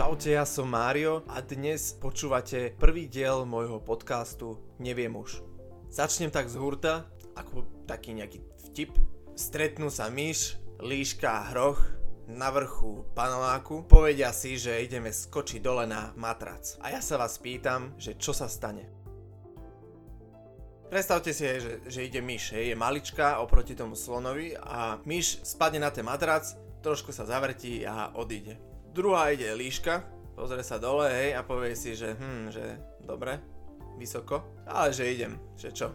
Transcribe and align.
Čaute, 0.00 0.32
ja 0.32 0.48
som 0.48 0.64
Mário 0.64 1.28
a 1.28 1.44
dnes 1.44 1.92
počúvate 1.92 2.72
prvý 2.72 3.04
diel 3.04 3.44
môjho 3.44 3.84
podcastu 3.84 4.56
Neviem 4.80 5.12
už. 5.12 5.44
Začnem 5.92 6.32
tak 6.32 6.48
z 6.48 6.56
hurta, 6.56 7.04
ako 7.36 7.68
taký 7.84 8.16
nejaký 8.16 8.40
vtip. 8.64 8.96
Stretnú 9.36 9.92
sa 9.92 10.08
myš, 10.08 10.56
líška 10.80 11.28
a 11.28 11.52
hroch 11.52 11.84
na 12.24 12.48
vrchu 12.48 13.04
paneláku. 13.12 13.84
Povedia 13.92 14.32
si, 14.32 14.56
že 14.56 14.80
ideme 14.80 15.12
skočiť 15.12 15.60
dole 15.60 15.84
na 15.84 16.16
matrac. 16.16 16.80
A 16.80 16.96
ja 16.96 17.04
sa 17.04 17.20
vás 17.20 17.36
pýtam, 17.36 17.92
že 18.00 18.16
čo 18.16 18.32
sa 18.32 18.48
stane. 18.48 18.88
Predstavte 20.88 21.36
si, 21.36 21.44
že, 21.44 21.84
že 21.84 22.08
ide 22.08 22.24
myš, 22.24 22.56
je 22.56 22.72
malička 22.72 23.36
oproti 23.44 23.76
tomu 23.76 23.92
slonovi 23.92 24.56
a 24.56 24.96
myš 25.04 25.44
spadne 25.44 25.84
na 25.84 25.92
ten 25.92 26.08
matrac, 26.08 26.48
trošku 26.80 27.12
sa 27.12 27.28
zavrtí 27.28 27.84
a 27.84 28.16
odíde. 28.16 28.69
Druhá 28.90 29.30
ide 29.30 29.54
líška, 29.54 30.02
pozrie 30.34 30.66
sa 30.66 30.82
dole, 30.82 31.06
hej, 31.06 31.38
a 31.38 31.46
povie 31.46 31.78
si, 31.78 31.94
že 31.94 32.18
hm, 32.18 32.50
že 32.50 32.64
dobre, 33.06 33.38
vysoko, 33.94 34.42
ale 34.66 34.90
že 34.90 35.06
idem, 35.06 35.38
že 35.54 35.70
čo, 35.70 35.94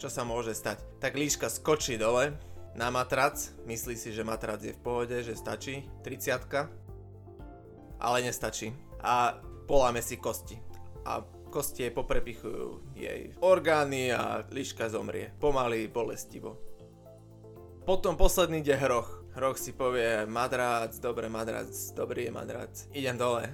čo 0.00 0.08
sa 0.08 0.24
môže 0.24 0.56
stať. 0.56 0.80
Tak 0.96 1.12
líška 1.12 1.52
skočí 1.52 2.00
dole 2.00 2.32
na 2.72 2.88
matrac, 2.88 3.36
myslí 3.68 4.00
si, 4.00 4.16
že 4.16 4.24
matrac 4.24 4.64
je 4.64 4.72
v 4.72 4.80
pohode, 4.80 5.16
že 5.20 5.36
stačí, 5.36 5.84
30 6.00 6.48
ale 8.02 8.18
nestačí. 8.26 8.72
A 9.04 9.38
poláme 9.68 10.02
si 10.02 10.18
kosti. 10.18 10.58
A 11.06 11.22
kosti 11.52 11.86
jej 11.86 11.92
poprepichujú 11.94 12.96
jej 12.96 13.30
orgány 13.44 14.10
a 14.10 14.42
líška 14.50 14.88
zomrie. 14.90 15.30
Pomaly, 15.38 15.86
bolestivo. 15.86 16.58
Potom 17.86 18.16
posledný 18.16 18.62
ide 18.62 18.78
hroch 18.78 19.21
Roch 19.32 19.56
si 19.56 19.72
povie, 19.72 20.28
madrac, 20.28 20.92
dobre 21.00 21.28
madrac, 21.28 21.72
dobrý 21.96 22.28
je 22.28 22.32
madrac. 22.32 22.72
Idem 22.92 23.16
dole. 23.16 23.48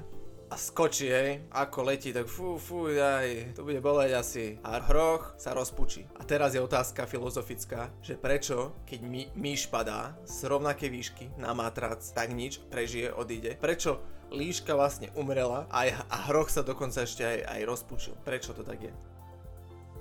A 0.50 0.56
skočí, 0.56 1.06
hej, 1.06 1.44
ako 1.52 1.86
letí, 1.86 2.10
tak 2.10 2.26
fú, 2.26 2.58
fú, 2.58 2.88
aj, 2.88 3.52
to 3.54 3.62
bude 3.62 3.78
boleť 3.78 4.10
asi. 4.16 4.56
A 4.64 4.80
hroch 4.80 5.38
sa 5.38 5.54
rozpučí. 5.54 6.08
A 6.18 6.24
teraz 6.24 6.56
je 6.56 6.64
otázka 6.64 7.06
filozofická, 7.06 7.94
že 8.02 8.18
prečo, 8.18 8.74
keď 8.88 9.00
my, 9.04 9.22
myš 9.36 9.68
padá 9.68 10.18
z 10.26 10.48
rovnakej 10.50 10.90
výšky 10.90 11.24
na 11.38 11.54
matrac, 11.54 12.00
tak 12.10 12.32
nič, 12.32 12.58
prežije, 12.72 13.12
odíde. 13.12 13.60
Prečo 13.60 14.00
líška 14.32 14.74
vlastne 14.74 15.12
umrela 15.14 15.68
a, 15.70 15.84
a 16.10 16.16
hroch 16.32 16.50
sa 16.50 16.64
dokonca 16.64 17.04
ešte 17.04 17.22
aj, 17.22 17.38
aj 17.44 17.60
rozpučil. 17.68 18.14
Prečo 18.24 18.56
to 18.56 18.64
tak 18.64 18.88
je? 18.88 18.92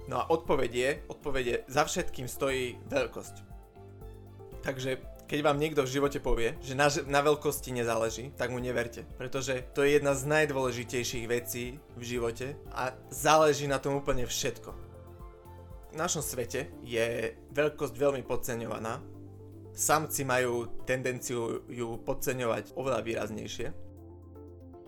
No 0.08 0.23
a 0.23 0.31
odpoveď 0.31 0.72
je, 0.73 1.58
za 1.67 1.83
všetkým 1.83 2.25
stojí 2.31 2.80
veľkosť. 2.88 3.36
Takže 4.64 5.17
keď 5.28 5.39
vám 5.44 5.59
niekto 5.59 5.83
v 5.83 5.92
živote 6.00 6.23
povie, 6.23 6.56
že 6.64 6.72
na, 6.72 6.88
na 7.03 7.20
veľkosti 7.20 7.75
nezáleží, 7.75 8.31
tak 8.39 8.47
mu 8.47 8.64
neverte. 8.64 9.03
Pretože 9.20 9.59
to 9.75 9.83
je 9.83 10.00
jedna 10.00 10.16
z 10.16 10.23
najdôležitejších 10.23 11.28
vecí 11.28 11.83
v 12.00 12.03
živote 12.03 12.56
a 12.72 12.95
záleží 13.11 13.67
na 13.67 13.78
tom 13.78 14.00
úplne 14.00 14.23
všetko. 14.23 14.72
V 15.92 15.95
našom 16.00 16.23
svete 16.23 16.72
je 16.80 17.36
veľkosť 17.52 17.95
veľmi 18.00 18.23
podceňovaná. 18.23 19.03
Samci 19.75 20.23
majú 20.23 20.83
tendenciu 20.88 21.67
ju 21.67 22.00
podceňovať 22.02 22.73
oveľa 22.80 23.03
výraznejšie. 23.03 23.67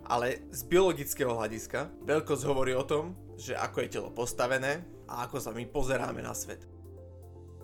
Ale 0.10 0.50
z 0.50 0.62
biologického 0.66 1.36
hľadiska 1.36 1.92
veľkosť 2.08 2.44
hovorí 2.48 2.74
o 2.74 2.88
tom, 2.88 3.14
že 3.38 3.54
ako 3.54 3.78
je 3.86 3.92
telo 3.92 4.10
postavené 4.10 4.82
a 5.06 5.28
ako 5.28 5.38
sa 5.38 5.52
my 5.54 5.68
pozeráme 5.70 6.24
na 6.24 6.34
svet 6.34 6.79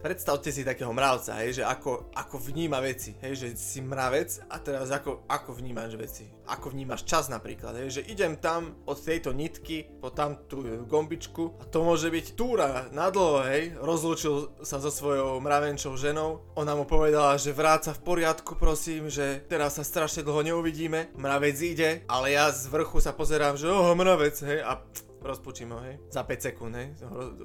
predstavte 0.06 0.54
si 0.54 0.62
takého 0.62 0.94
mravca, 0.94 1.42
hej, 1.42 1.58
že 1.58 1.64
ako, 1.66 2.14
ako 2.14 2.38
vníma 2.38 2.78
veci, 2.78 3.18
hej, 3.26 3.34
že 3.42 3.48
si 3.58 3.82
mravec 3.82 4.38
a 4.54 4.62
teraz 4.62 4.94
ako, 4.94 5.26
ako 5.26 5.58
vnímaš 5.58 5.98
veci, 5.98 6.30
ako 6.46 6.78
vnímaš 6.78 7.10
čas 7.10 7.26
napríklad, 7.26 7.74
hej, 7.82 7.90
že 7.90 8.02
idem 8.14 8.38
tam 8.38 8.78
od 8.86 9.02
tejto 9.02 9.34
nitky 9.34 9.90
po 9.98 10.14
tamtú 10.14 10.86
gombičku 10.86 11.58
a 11.58 11.66
to 11.66 11.82
môže 11.82 12.14
byť 12.14 12.38
túra 12.38 12.86
na 12.94 13.10
dlho, 13.10 13.50
hej, 13.50 13.74
rozlúčil 13.82 14.62
sa 14.62 14.78
so 14.78 14.94
svojou 14.94 15.42
mravenčou 15.42 15.98
ženou, 15.98 16.54
ona 16.54 16.78
mu 16.78 16.86
povedala, 16.86 17.42
že 17.42 17.50
vráca 17.50 17.90
v 17.90 18.06
poriadku, 18.06 18.62
prosím, 18.62 19.10
že 19.10 19.42
teraz 19.50 19.82
sa 19.82 19.82
strašne 19.82 20.22
dlho 20.22 20.54
neuvidíme, 20.54 21.18
mravec 21.18 21.58
ide, 21.66 21.90
ale 22.06 22.38
ja 22.38 22.54
z 22.54 22.70
vrchu 22.70 23.02
sa 23.02 23.10
pozerám, 23.10 23.58
že 23.58 23.74
oho, 23.74 23.98
mravec, 23.98 24.38
hej, 24.46 24.62
a 24.62 24.78
rozpučím 25.26 25.74
ho, 25.74 25.80
hej, 25.82 25.98
za 26.14 26.22
5 26.22 26.46
sekúnd, 26.54 26.74
hej, 26.78 26.94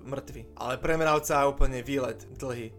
mŕtvy. 0.05 0.55
Ale 0.61 0.77
pre 0.77 0.95
mravca 1.01 1.49
úplne 1.49 1.81
výlet 1.81 2.21
dlhý. 2.37 2.71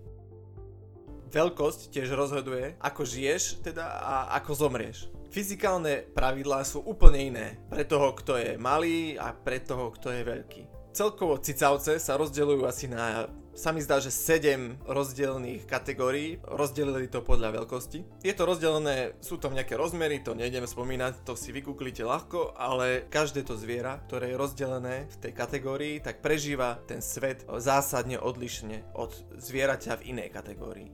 Veľkosť 1.31 1.95
tiež 1.95 2.11
rozhoduje, 2.13 2.75
ako 2.77 3.07
žiješ 3.07 3.63
teda 3.63 3.83
a 3.87 4.15
ako 4.37 4.67
zomrieš. 4.67 5.07
Fyzikálne 5.31 6.11
pravidlá 6.11 6.59
sú 6.67 6.83
úplne 6.83 7.31
iné 7.31 7.47
pre 7.71 7.87
toho, 7.87 8.11
kto 8.11 8.35
je 8.35 8.59
malý 8.59 9.15
a 9.15 9.31
pre 9.31 9.63
toho, 9.63 9.95
kto 9.95 10.11
je 10.11 10.27
veľký. 10.27 10.63
Celkovo 10.91 11.39
cicavce 11.39 12.03
sa 12.03 12.19
rozdeľujú 12.19 12.67
asi 12.67 12.91
na 12.91 13.31
sa 13.51 13.75
mi 13.75 13.83
zdá, 13.83 13.99
že 13.99 14.11
7 14.11 14.87
rozdielných 14.87 15.67
kategórií, 15.67 16.39
rozdelili 16.47 17.11
to 17.11 17.19
podľa 17.19 17.61
veľkosti. 17.61 18.23
Je 18.23 18.31
to 18.31 18.47
rozdelené, 18.47 19.15
sú 19.19 19.35
tam 19.35 19.51
nejaké 19.51 19.75
rozmery, 19.75 20.23
to 20.23 20.31
nejdem 20.31 20.63
spomínať, 20.63 21.27
to 21.27 21.35
si 21.35 21.51
vygooglite 21.51 22.01
ľahko, 22.01 22.55
ale 22.55 23.05
každé 23.11 23.43
to 23.43 23.59
zviera, 23.59 23.99
ktoré 24.07 24.31
je 24.31 24.39
rozdelené 24.39 24.95
v 25.11 25.15
tej 25.19 25.33
kategórii, 25.35 25.95
tak 25.99 26.23
prežíva 26.23 26.79
ten 26.87 27.03
svet 27.03 27.43
zásadne 27.59 28.17
odlišne 28.17 28.95
od 28.95 29.11
zvieraťa 29.35 29.99
v 29.99 30.05
inej 30.15 30.29
kategórii. 30.31 30.89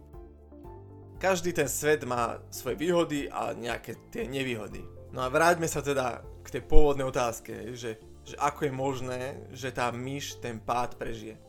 Každý 1.18 1.50
ten 1.50 1.66
svet 1.66 2.06
má 2.06 2.38
svoje 2.54 2.78
výhody 2.78 3.26
a 3.26 3.54
nejaké 3.58 3.98
tie 4.14 4.30
nevýhody. 4.30 4.86
No 5.10 5.26
a 5.26 5.34
vráťme 5.34 5.66
sa 5.66 5.82
teda 5.82 6.22
k 6.46 6.58
tej 6.58 6.64
pôvodnej 6.70 7.10
otázke, 7.10 7.74
že, 7.74 7.98
že 8.22 8.36
ako 8.38 8.70
je 8.70 8.74
možné, 8.74 9.22
že 9.50 9.74
tá 9.74 9.90
myš 9.90 10.38
ten 10.38 10.62
pád 10.62 10.94
prežije. 10.94 11.47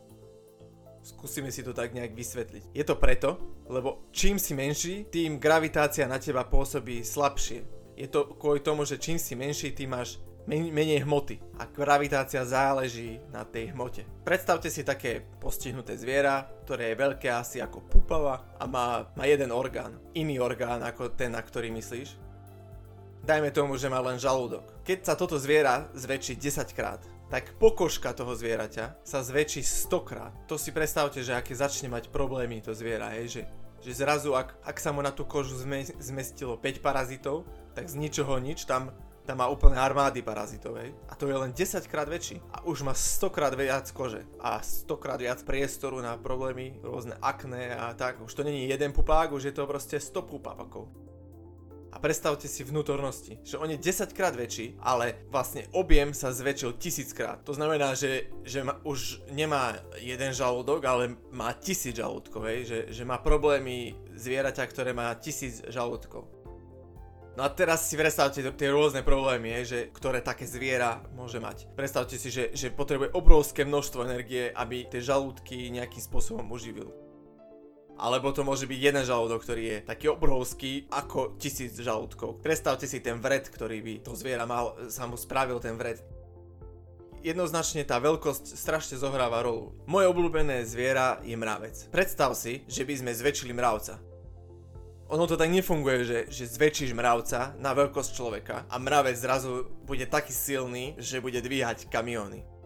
Skúsime 1.09 1.49
si 1.49 1.65
to 1.65 1.73
tak 1.73 1.89
nejak 1.97 2.13
vysvetliť. 2.13 2.69
Je 2.69 2.85
to 2.85 2.93
preto, 3.01 3.41
lebo 3.65 4.05
čím 4.13 4.37
si 4.37 4.53
menší, 4.53 5.09
tým 5.09 5.41
gravitácia 5.41 6.05
na 6.05 6.21
teba 6.21 6.45
pôsobí 6.45 7.01
slabšie. 7.01 7.65
Je 7.97 8.05
to 8.05 8.37
kvôli 8.37 8.61
tomu, 8.61 8.85
že 8.85 9.01
čím 9.01 9.17
si 9.17 9.33
menší, 9.33 9.73
tým 9.73 9.97
máš 9.97 10.21
men- 10.45 10.69
menej 10.69 11.01
hmoty 11.01 11.41
a 11.57 11.65
gravitácia 11.65 12.45
záleží 12.45 13.17
na 13.33 13.41
tej 13.41 13.73
hmote. 13.73 14.05
Predstavte 14.21 14.69
si 14.69 14.85
také 14.85 15.25
postihnuté 15.41 15.97
zviera, 15.97 16.45
ktoré 16.69 16.93
je 16.93 17.01
veľké 17.01 17.27
asi 17.33 17.57
ako 17.57 17.89
púpava 17.89 18.45
a 18.61 18.69
má, 18.69 19.09
má 19.17 19.25
jeden 19.25 19.49
orgán. 19.49 19.97
Iný 20.13 20.37
orgán 20.37 20.85
ako 20.85 21.17
ten, 21.17 21.33
na 21.33 21.41
ktorý 21.41 21.73
myslíš. 21.73 22.21
Dajme 23.25 23.49
tomu, 23.49 23.81
že 23.81 23.89
má 23.89 23.97
len 23.99 24.21
žalúdok. 24.21 24.85
Keď 24.85 24.99
sa 25.09 25.17
toto 25.17 25.41
zviera 25.41 25.89
zväčší 25.97 26.37
10 26.37 26.69
krát, 26.77 27.01
tak 27.29 27.55
pokožka 27.61 28.11
toho 28.17 28.33
zvieraťa 28.33 29.05
sa 29.05 29.19
zväčší 29.21 29.61
100 29.61 30.09
krát. 30.09 30.33
To 30.49 30.57
si 30.57 30.73
predstavte, 30.73 31.21
že 31.21 31.37
aké 31.37 31.53
začne 31.53 31.87
mať 31.87 32.09
problémy 32.09 32.59
to 32.59 32.73
zviera, 32.73 33.13
hej, 33.15 33.29
že, 33.29 33.41
že 33.85 34.01
zrazu 34.01 34.33
ak, 34.33 34.57
ak 34.65 34.77
sa 34.81 34.89
mu 34.89 35.05
na 35.05 35.13
tú 35.13 35.23
kožu 35.29 35.55
zme, 35.61 35.85
zmestilo 36.01 36.57
5 36.57 36.81
parazitov, 36.81 37.45
tak 37.77 37.85
z 37.85 37.95
ničoho 38.01 38.41
nič 38.41 38.65
tam 38.65 38.91
tam 39.29 39.45
má 39.45 39.47
úplne 39.53 39.77
armády 39.77 40.25
parazitovej 40.25 40.89
a 41.05 41.13
to 41.13 41.29
je 41.29 41.37
len 41.37 41.53
10 41.53 41.85
krát 41.85 42.09
väčší 42.09 42.41
a 42.49 42.65
už 42.65 42.81
má 42.81 42.97
100 42.97 43.29
krát 43.29 43.53
viac 43.53 43.85
kože 43.93 44.25
a 44.41 44.57
100 44.57 44.89
krát 44.97 45.21
viac 45.21 45.45
priestoru 45.45 46.01
na 46.01 46.17
problémy, 46.17 46.81
rôzne 46.81 47.13
akné 47.21 47.77
a 47.77 47.93
tak. 47.93 48.17
Už 48.25 48.33
to 48.33 48.41
není 48.41 48.65
jeden 48.65 48.89
pupák, 48.89 49.29
už 49.29 49.43
je 49.43 49.53
to 49.53 49.69
proste 49.69 50.01
100 50.01 50.25
pupákov. 50.25 50.89
A 51.89 51.97
predstavte 51.97 52.45
si 52.45 52.61
vnútornosti, 52.61 53.41
že 53.41 53.57
on 53.57 53.65
je 53.65 53.81
10 53.81 54.13
krát 54.13 54.37
väčší, 54.37 54.77
ale 54.77 55.25
vlastne 55.33 55.65
objem 55.73 56.13
sa 56.13 56.29
zväčšil 56.29 56.77
tisíc 56.77 57.09
krát. 57.17 57.41
To 57.49 57.57
znamená, 57.57 57.97
že, 57.97 58.29
že 58.45 58.61
ma, 58.61 58.77
už 58.85 59.25
nemá 59.33 59.81
jeden 59.97 60.29
žalúdok, 60.29 60.85
ale 60.85 61.17
má 61.33 61.49
tisíc 61.57 61.97
žalúdkov, 61.97 62.45
hej? 62.45 62.59
Že, 62.69 62.79
že 62.93 63.03
má 63.09 63.17
problémy 63.17 63.97
zvieraťa, 64.13 64.63
ktoré 64.69 64.93
má 64.93 65.09
tisíc 65.17 65.65
žalúdkov. 65.65 66.29
No 67.39 67.47
a 67.47 67.55
teraz 67.55 67.87
si 67.87 67.95
predstavte 67.95 68.43
tie 68.43 68.69
rôzne 68.69 68.99
problémy, 68.99 69.63
že, 69.63 69.87
ktoré 69.95 70.19
také 70.19 70.43
zviera 70.43 70.99
môže 71.15 71.39
mať. 71.39 71.71
Predstavte 71.71 72.19
si, 72.19 72.27
že, 72.27 72.51
že 72.51 72.67
potrebuje 72.67 73.15
obrovské 73.15 73.63
množstvo 73.63 74.03
energie, 74.03 74.51
aby 74.51 74.83
tie 74.91 74.99
žalúdky 74.99 75.71
nejakým 75.71 76.03
spôsobom 76.03 76.43
uživil. 76.51 77.08
Alebo 77.99 78.31
to 78.31 78.47
môže 78.47 78.63
byť 78.63 78.79
jeden 78.79 79.03
žalúdok, 79.03 79.43
ktorý 79.43 79.63
je 79.67 79.77
taký 79.83 80.07
obrovský 80.07 80.87
ako 80.87 81.35
tisíc 81.35 81.75
žalúdkov. 81.75 82.39
Predstavte 82.39 82.87
si 82.87 83.03
ten 83.03 83.19
vred, 83.19 83.43
ktorý 83.51 83.83
by 83.83 83.93
to 84.07 84.15
zviera 84.15 84.47
mal, 84.47 84.79
sa 84.87 85.03
mu 85.03 85.19
spravil 85.19 85.59
ten 85.59 85.75
vred. 85.75 85.99
Jednoznačne 87.19 87.83
tá 87.83 87.99
veľkosť 87.99 88.55
strašne 88.55 88.95
zohráva 88.95 89.43
rolu. 89.43 89.75
Moje 89.83 90.07
obľúbené 90.07 90.63
zviera 90.63 91.19
je 91.19 91.35
mravec. 91.35 91.91
Predstav 91.91 92.31
si, 92.39 92.63
že 92.71 92.87
by 92.87 93.03
sme 93.03 93.11
zväčšili 93.11 93.51
mravca. 93.51 93.99
Ono 95.11 95.27
to 95.27 95.35
tak 95.35 95.51
nefunguje, 95.51 96.07
že, 96.07 96.19
že 96.31 96.47
zväčšíš 96.47 96.95
mravca 96.95 97.59
na 97.59 97.75
veľkosť 97.75 98.11
človeka 98.15 98.63
a 98.71 98.75
mravec 98.79 99.19
zrazu 99.19 99.67
bude 99.83 100.07
taký 100.07 100.31
silný, 100.31 100.95
že 100.95 101.19
bude 101.19 101.43
dvíhať 101.43 101.91
kamióny 101.91 102.58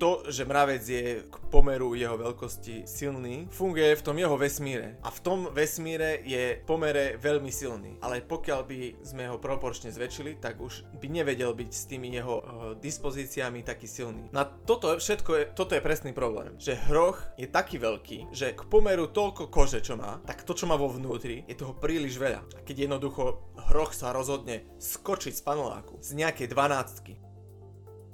to, 0.00 0.24
že 0.32 0.48
mravec 0.48 0.80
je 0.80 1.20
k 1.28 1.34
pomeru 1.52 1.92
jeho 1.92 2.16
veľkosti 2.16 2.88
silný, 2.88 3.52
funguje 3.52 3.92
v 3.92 4.04
tom 4.04 4.16
jeho 4.16 4.32
vesmíre. 4.40 4.96
A 5.04 5.12
v 5.12 5.20
tom 5.20 5.38
vesmíre 5.52 6.24
je 6.24 6.56
pomere 6.64 7.20
veľmi 7.20 7.52
silný. 7.52 8.00
Ale 8.00 8.24
pokiaľ 8.24 8.60
by 8.64 8.80
sme 9.04 9.28
ho 9.28 9.36
proporčne 9.36 9.92
zväčšili, 9.92 10.40
tak 10.40 10.56
už 10.56 10.88
by 10.96 11.06
nevedel 11.12 11.52
byť 11.52 11.70
s 11.70 11.84
tými 11.84 12.08
jeho 12.16 12.40
uh, 12.40 12.44
dispozíciami 12.80 13.60
taký 13.60 13.84
silný. 13.84 14.32
Na 14.32 14.48
toto 14.48 14.96
všetko 14.96 15.30
je, 15.36 15.44
toto 15.52 15.76
je 15.76 15.84
presný 15.84 16.16
problém. 16.16 16.56
Že 16.56 16.80
hroch 16.88 17.20
je 17.36 17.44
taký 17.44 17.76
veľký, 17.76 18.32
že 18.32 18.56
k 18.56 18.62
pomeru 18.72 19.12
toľko 19.12 19.52
kože, 19.52 19.84
čo 19.84 20.00
má, 20.00 20.24
tak 20.24 20.48
to, 20.48 20.56
čo 20.56 20.64
má 20.64 20.80
vo 20.80 20.88
vnútri, 20.88 21.44
je 21.44 21.60
toho 21.60 21.76
príliš 21.76 22.16
veľa. 22.16 22.40
A 22.56 22.60
keď 22.64 22.88
jednoducho 22.88 23.52
hroch 23.68 23.92
sa 23.92 24.16
rozhodne 24.16 24.64
skočiť 24.80 25.36
z 25.36 25.42
paneláku 25.44 26.00
z 26.00 26.16
nejakej 26.16 26.48
dvanáctky, 26.48 27.20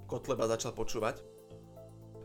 Kotleba 0.07 0.47
začal 0.47 0.71
počúvať, 0.71 1.36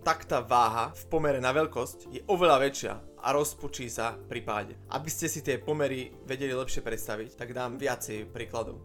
tak 0.01 0.25
tá 0.25 0.41
váha 0.41 0.89
v 0.97 1.03
pomere 1.13 1.37
na 1.37 1.53
veľkosť 1.53 2.09
je 2.09 2.21
oveľa 2.25 2.57
väčšia 2.57 2.93
a 3.21 3.27
rozpučí 3.37 3.85
sa 3.85 4.17
pri 4.17 4.41
páde. 4.41 4.73
Aby 4.89 5.09
ste 5.13 5.29
si 5.29 5.45
tie 5.45 5.61
pomery 5.61 6.09
vedeli 6.25 6.57
lepšie 6.57 6.81
predstaviť, 6.81 7.37
tak 7.37 7.53
dám 7.53 7.77
viacej 7.77 8.33
príkladov. 8.33 8.81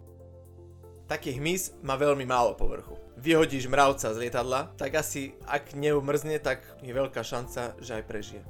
Taký 1.08 1.38
hmyz 1.38 1.80
má 1.86 1.96
veľmi 1.96 2.26
málo 2.28 2.52
povrchu. 2.58 2.98
Vyhodíš 3.16 3.70
mravca 3.70 4.12
z 4.12 4.20
lietadla, 4.26 4.76
tak 4.76 4.92
asi 4.98 5.38
ak 5.48 5.72
neumrzne, 5.72 6.36
tak 6.42 6.66
je 6.84 6.92
veľká 6.92 7.22
šanca, 7.24 7.78
že 7.80 7.96
aj 7.96 8.04
prežije. 8.04 8.42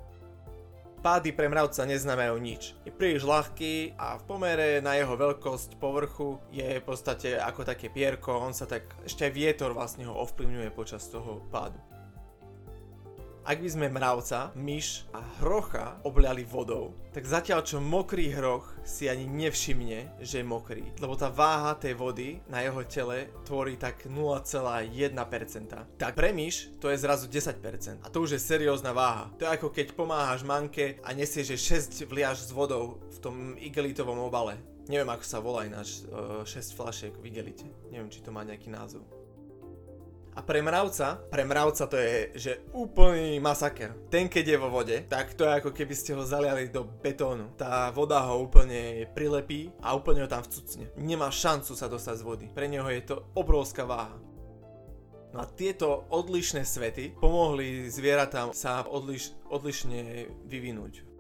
Pády 1.05 1.31
pre 1.31 1.47
mravca 1.47 1.87
neznamenajú 1.87 2.35
nič. 2.43 2.75
Je 2.83 2.91
príliš 2.91 3.23
ľahký 3.23 3.95
a 3.95 4.19
v 4.19 4.27
pomere 4.27 4.83
na 4.83 4.99
jeho 4.99 5.15
veľkosť 5.15 5.79
povrchu 5.79 6.43
je 6.51 6.81
v 6.81 6.83
podstate 6.83 7.39
ako 7.39 7.63
také 7.63 7.93
pierko, 7.93 8.43
on 8.43 8.51
sa 8.51 8.67
tak, 8.67 8.91
ešte 9.07 9.29
aj 9.29 9.33
vietor 9.37 9.71
vlastne 9.71 10.09
ho 10.09 10.17
ovplyvňuje 10.27 10.75
počas 10.75 11.07
toho 11.07 11.47
pádu. 11.53 11.79
Ak 13.47 13.63
by 13.63 13.71
sme 13.71 13.87
mravca, 13.87 14.51
myš 14.59 15.07
a 15.15 15.23
hrocha 15.39 16.03
obliali 16.03 16.43
vodou, 16.43 16.99
tak 17.15 17.31
zatiaľ 17.31 17.63
čo 17.63 17.79
mokrý 17.79 18.35
hroch 18.35 18.67
si 18.83 19.07
ani 19.07 19.23
nevšimne, 19.23 20.19
že 20.19 20.43
je 20.43 20.51
mokrý. 20.51 20.83
Lebo 20.99 21.15
tá 21.15 21.31
váha 21.31 21.79
tej 21.79 21.95
vody 21.95 22.43
na 22.51 22.67
jeho 22.67 22.83
tele 22.91 23.31
tvorí 23.47 23.79
tak 23.79 24.11
0,1%. 24.11 24.91
Tak 25.95 26.19
pre 26.19 26.35
myš 26.35 26.75
to 26.83 26.91
je 26.91 26.99
zrazu 26.99 27.31
10%. 27.31 28.03
A 28.03 28.11
to 28.11 28.27
už 28.27 28.35
je 28.35 28.43
seriózna 28.43 28.91
váha. 28.91 29.31
To 29.39 29.47
je 29.47 29.55
ako 29.55 29.71
keď 29.71 29.95
pomáhaš 29.95 30.43
manke 30.43 30.99
a 31.07 31.15
nesieš 31.15 31.55
6 32.03 32.03
vliaž 32.11 32.43
s 32.43 32.51
vodou 32.51 32.99
v 33.15 33.19
tom 33.23 33.55
igelitovom 33.63 34.27
obale. 34.27 34.59
Neviem 34.91 35.07
ako 35.07 35.23
sa 35.23 35.39
volá 35.39 35.71
ináč 35.71 36.03
6 36.03 36.51
flašiek 36.75 37.15
v 37.15 37.31
igelite. 37.31 37.71
Neviem 37.95 38.11
či 38.11 38.27
to 38.27 38.35
má 38.35 38.43
nejaký 38.43 38.75
názov. 38.75 39.07
A 40.37 40.45
pre 40.45 40.61
mravca, 40.61 41.17
pre 41.33 41.49
mravca 41.49 41.89
to 41.89 41.97
je, 41.97 42.17
že 42.37 42.53
úplný 42.77 43.41
masaker. 43.41 43.97
Ten 44.13 44.29
keď 44.29 44.45
je 44.45 44.59
vo 44.61 44.69
vode, 44.69 44.97
tak 45.09 45.33
to 45.33 45.49
je 45.49 45.65
ako 45.65 45.73
keby 45.73 45.97
ste 45.97 46.13
ho 46.13 46.29
zaliali 46.29 46.69
do 46.69 46.85
betónu. 46.85 47.57
Tá 47.57 47.89
voda 47.89 48.21
ho 48.21 48.45
úplne 48.45 49.09
prilepí 49.17 49.73
a 49.81 49.97
úplne 49.97 50.25
ho 50.25 50.29
tam 50.29 50.45
vcucne. 50.45 50.93
Nemá 51.01 51.33
šancu 51.33 51.73
sa 51.73 51.89
dostať 51.89 52.21
z 52.21 52.27
vody. 52.29 52.47
Pre 52.53 52.69
neho 52.69 52.85
je 52.85 53.17
to 53.17 53.33
obrovská 53.33 53.89
váha. 53.89 54.13
No 55.33 55.41
a 55.41 55.49
tieto 55.49 56.05
odlišné 56.13 56.69
svety 56.69 57.17
pomohli 57.17 57.89
zvieratám 57.89 58.53
sa 58.53 58.85
odliš, 58.85 59.33
odlišne 59.49 60.29
vyvinúť 60.45 61.17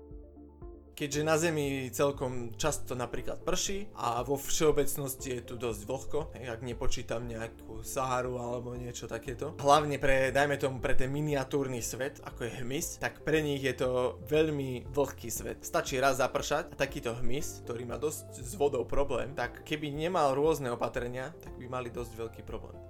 keďže 0.96 1.28
na 1.28 1.36
Zemi 1.36 1.92
celkom 1.92 2.56
často 2.56 2.96
napríklad 2.96 3.44
prší 3.44 3.92
a 4.00 4.24
vo 4.24 4.40
všeobecnosti 4.40 5.28
je 5.38 5.40
tu 5.44 5.54
dosť 5.60 5.80
vlhko, 5.84 6.18
ak 6.32 6.64
nepočítam 6.64 7.28
nejakú 7.28 7.65
Saharu 7.82 8.38
alebo 8.38 8.78
niečo 8.78 9.10
takéto. 9.10 9.58
Hlavne 9.58 9.98
pre, 9.98 10.30
dajme 10.30 10.56
tomu, 10.56 10.78
pre 10.78 10.94
ten 10.94 11.10
miniatúrny 11.10 11.82
svet, 11.82 12.22
ako 12.22 12.46
je 12.46 12.52
hmyz, 12.62 13.02
tak 13.02 13.26
pre 13.26 13.42
nich 13.42 13.60
je 13.60 13.74
to 13.74 14.22
veľmi 14.30 14.86
vlhký 14.94 15.28
svet. 15.28 15.66
Stačí 15.66 15.98
raz 15.98 16.22
zapršať 16.22 16.72
a 16.72 16.78
takýto 16.78 17.18
hmyz, 17.18 17.66
ktorý 17.66 17.82
má 17.84 17.98
dosť 17.98 18.38
s 18.38 18.52
vodou 18.54 18.86
problém, 18.86 19.34
tak 19.34 19.66
keby 19.66 19.90
nemal 19.90 20.38
rôzne 20.38 20.70
opatrenia, 20.70 21.34
tak 21.42 21.58
by 21.58 21.66
mali 21.66 21.88
dosť 21.90 22.12
veľký 22.14 22.42
problém. 22.46 22.85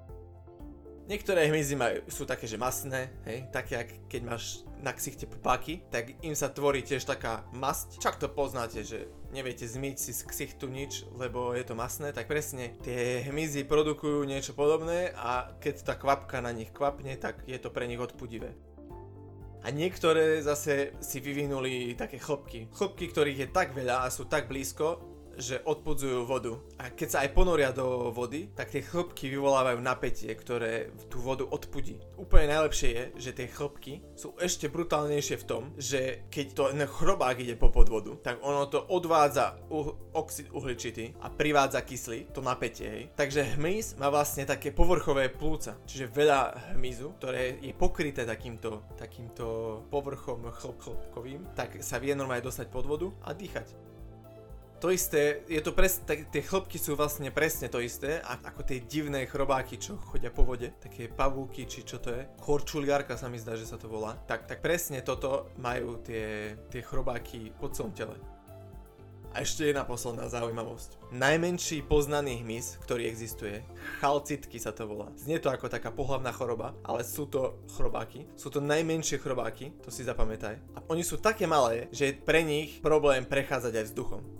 Niektoré 1.06 1.46
hmyzy 1.46 1.78
majú, 1.78 2.02
sú 2.10 2.26
také, 2.26 2.50
že 2.50 2.58
masné, 2.58 3.14
hej, 3.30 3.46
také, 3.54 3.78
ak 3.78 4.10
keď 4.10 4.22
máš 4.26 4.66
na 4.82 4.90
ksichte 4.90 5.30
pupáky, 5.30 5.86
tak 5.86 6.18
im 6.26 6.34
sa 6.34 6.50
tvorí 6.50 6.82
tiež 6.82 7.06
taká 7.06 7.46
masť. 7.54 8.02
Čak 8.02 8.18
to 8.18 8.26
poznáte, 8.26 8.82
že 8.82 9.06
neviete 9.30 9.70
zmyť 9.70 9.96
si 10.02 10.10
z 10.10 10.26
ksichtu 10.26 10.66
nič, 10.66 11.06
lebo 11.14 11.54
je 11.54 11.62
to 11.62 11.78
masné, 11.78 12.10
tak 12.10 12.26
presne 12.26 12.74
tie 12.82 13.22
hmyzy 13.22 13.62
produkujú 13.62 14.26
niečo 14.26 14.50
podobné 14.58 15.14
a 15.14 15.54
keď 15.62 15.86
tá 15.86 15.94
kvapka 15.94 16.42
na 16.42 16.50
nich 16.50 16.74
kvapne, 16.74 17.14
tak 17.22 17.46
je 17.46 17.58
to 17.62 17.70
pre 17.70 17.86
nich 17.86 18.02
odpudivé. 18.02 18.58
A 19.62 19.70
niektoré 19.70 20.42
zase 20.42 20.98
si 20.98 21.22
vyvinuli 21.22 21.94
také 21.94 22.18
chlopky. 22.18 22.66
Chlopky, 22.74 23.14
ktorých 23.14 23.46
je 23.46 23.48
tak 23.54 23.78
veľa 23.78 24.02
a 24.02 24.10
sú 24.10 24.26
tak 24.26 24.50
blízko, 24.50 25.15
že 25.36 25.60
odpudzujú 25.64 26.24
vodu. 26.24 26.56
A 26.80 26.92
keď 26.92 27.08
sa 27.08 27.18
aj 27.24 27.30
ponoria 27.36 27.70
do 27.72 28.10
vody, 28.12 28.48
tak 28.56 28.72
tie 28.72 28.84
chlopky 28.84 29.28
vyvolávajú 29.32 29.78
napätie, 29.80 30.32
ktoré 30.32 30.92
tú 31.12 31.20
vodu 31.20 31.44
odpudí. 31.44 32.00
Úplne 32.16 32.56
najlepšie 32.56 32.88
je, 32.92 33.04
že 33.28 33.30
tie 33.36 33.48
chlopky 33.48 34.00
sú 34.16 34.32
ešte 34.40 34.72
brutálnejšie 34.72 35.36
v 35.42 35.48
tom, 35.48 35.62
že 35.76 36.24
keď 36.32 36.46
to 36.56 36.64
chrobák 36.86 37.36
ide 37.40 37.58
po 37.58 37.68
podvodu, 37.68 38.16
tak 38.20 38.40
ono 38.40 38.68
to 38.68 38.80
odvádza 38.88 39.60
uh, 39.68 39.92
oxid 40.16 40.48
uhličitý 40.52 41.16
a 41.20 41.28
privádza 41.28 41.84
kyslík, 41.84 42.32
to 42.32 42.40
napätie. 42.40 42.88
Hej. 42.88 43.04
Takže 43.16 43.56
hmyz 43.56 44.00
má 44.00 44.08
vlastne 44.08 44.48
také 44.48 44.72
povrchové 44.72 45.28
plúca, 45.28 45.76
čiže 45.84 46.12
veľa 46.12 46.72
hmyzu, 46.76 47.18
ktoré 47.20 47.60
je 47.60 47.72
pokryté 47.76 48.24
takýmto, 48.24 48.86
takýmto 48.96 49.44
povrchom 49.92 50.48
chlop, 50.54 50.80
chlopkovým, 50.80 51.42
tak 51.56 51.80
sa 51.82 51.98
vie 51.98 52.14
normálne 52.14 52.44
dostať 52.44 52.66
pod 52.68 52.84
vodu 52.86 53.08
a 53.24 53.32
dýchať. 53.32 53.95
To 54.76 54.92
isté, 54.92 55.40
je 55.48 55.56
to 55.64 55.72
pres, 55.72 56.04
tak, 56.04 56.28
tie 56.28 56.44
chlopky 56.44 56.76
sú 56.76 57.00
vlastne 57.00 57.32
presne 57.32 57.72
to 57.72 57.80
isté, 57.80 58.20
ako 58.20 58.60
tie 58.60 58.84
divné 58.84 59.24
chrobáky, 59.24 59.80
čo 59.80 59.96
chodia 59.96 60.28
po 60.28 60.44
vode, 60.44 60.68
také 60.76 61.08
pavúky, 61.08 61.64
či 61.64 61.80
čo 61.80 61.96
to 61.96 62.12
je, 62.12 62.28
chorčuliarka 62.44 63.16
sa 63.16 63.32
mi 63.32 63.40
zdá, 63.40 63.56
že 63.56 63.64
sa 63.64 63.80
to 63.80 63.88
volá, 63.88 64.20
tak, 64.28 64.44
tak 64.44 64.60
presne 64.60 65.00
toto 65.00 65.48
majú 65.56 66.04
tie, 66.04 66.60
tie 66.68 66.84
chrobáky 66.84 67.56
po 67.56 67.72
celom 67.72 67.96
tele. 67.96 68.20
A 69.32 69.44
ešte 69.44 69.68
jedna 69.68 69.84
posledná 69.84 70.28
zaujímavosť. 70.28 71.12
Najmenší 71.12 71.84
poznaný 71.84 72.40
hmyz, 72.40 72.80
ktorý 72.84 73.04
existuje, 73.08 73.64
chalcitky 74.00 74.56
sa 74.60 74.72
to 74.76 74.88
volá. 74.88 75.12
Znie 75.16 75.40
to 75.40 75.52
ako 75.52 75.72
taká 75.72 75.92
pohlavná 75.92 76.32
choroba, 76.32 76.72
ale 76.84 77.04
sú 77.04 77.28
to 77.28 77.60
chrobáky. 77.76 78.28
Sú 78.32 78.48
to 78.48 78.64
najmenšie 78.64 79.20
chrobáky, 79.20 79.76
to 79.84 79.92
si 79.92 80.08
zapamätaj. 80.08 80.56
A 80.76 80.80
oni 80.88 81.04
sú 81.04 81.20
také 81.20 81.44
malé, 81.44 81.88
že 81.92 82.12
je 82.12 82.16
pre 82.16 82.40
nich 82.44 82.80
problém 82.80 83.28
prechádzať 83.28 83.72
aj 83.76 83.88
vzduchom 83.92 84.35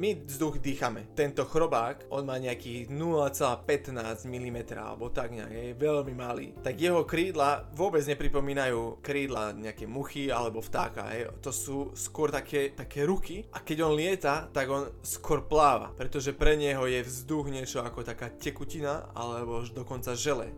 my 0.00 0.16
vzduch 0.24 0.64
dýchame. 0.64 1.12
Tento 1.12 1.44
chrobák, 1.44 2.08
on 2.08 2.24
má 2.24 2.40
nejaký 2.40 2.88
0,15 2.88 4.24
mm 4.24 4.58
alebo 4.80 5.12
tak 5.12 5.36
nejak, 5.36 5.52
je 5.52 5.76
veľmi 5.76 6.14
malý. 6.16 6.56
Tak 6.64 6.80
jeho 6.80 7.04
krídla 7.04 7.68
vôbec 7.76 8.00
nepripomínajú 8.08 9.04
krídla 9.04 9.52
nejaké 9.52 9.84
muchy 9.84 10.32
alebo 10.32 10.64
vtáka. 10.64 11.12
Je. 11.12 11.28
To 11.44 11.52
sú 11.52 11.76
skôr 11.92 12.32
také, 12.32 12.72
také 12.72 13.04
ruky 13.04 13.44
a 13.52 13.60
keď 13.60 13.78
on 13.84 13.92
lieta, 13.92 14.48
tak 14.48 14.72
on 14.72 14.88
skôr 15.04 15.44
pláva, 15.44 15.92
pretože 15.92 16.32
pre 16.32 16.56
neho 16.56 16.88
je 16.88 17.04
vzduch 17.04 17.52
niečo 17.52 17.84
ako 17.84 18.00
taká 18.00 18.32
tekutina 18.32 19.12
alebo 19.12 19.60
už 19.60 19.76
dokonca 19.76 20.16
žele. 20.16 20.48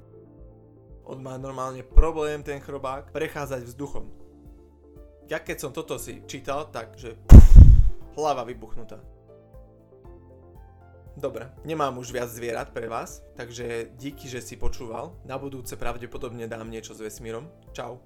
On 1.03 1.19
má 1.19 1.35
normálne 1.35 1.83
problém, 1.83 2.47
ten 2.47 2.63
chrobák, 2.63 3.11
prechádzať 3.11 3.75
vzduchom. 3.75 4.07
Ja 5.27 5.43
keď 5.43 5.67
som 5.67 5.75
toto 5.75 5.99
si 5.99 6.23
čítal, 6.31 6.71
tak 6.71 6.95
že 6.95 7.19
hlava 8.15 8.47
vybuchnutá. 8.47 9.03
Dobre, 11.17 11.53
nemám 11.65 11.99
už 11.99 12.13
viac 12.13 12.31
zvierat 12.31 12.71
pre 12.71 12.89
vás, 12.89 13.23
takže 13.37 13.93
díky, 13.97 14.29
že 14.29 14.41
si 14.41 14.57
počúval. 14.57 15.17
Na 15.25 15.39
budúce 15.39 15.77
pravdepodobne 15.77 16.49
dám 16.49 16.71
niečo 16.73 16.97
s 16.97 17.05
vesmírom. 17.05 17.53
Čau. 17.77 18.01